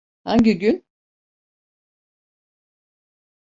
[0.23, 0.85] Hangi gün?